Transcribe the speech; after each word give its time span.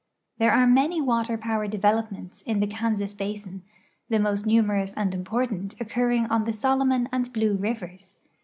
There 0.39 0.51
are 0.51 0.65
many 0.65 0.99
water 0.99 1.37
power 1.37 1.67
develo))inents 1.67 2.41
in 2.45 2.59
the 2.59 2.65
Kansas 2.65 3.13
basin, 3.13 3.61
the 4.09 4.17
most 4.17 4.47
numerous 4.47 4.95
and 4.95 5.13
important 5.13 5.79
occurring 5.79 6.25
on 6.25 6.45
the 6.45 6.53
Solo 6.53 6.85
mon 6.85 7.07
and 7.11 7.31
Blue 7.31 7.53
rivers. 7.53 8.17